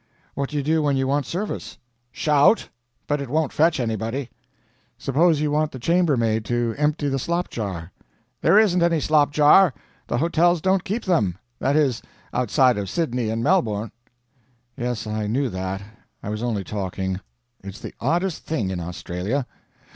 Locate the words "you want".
0.97-1.27, 5.41-5.71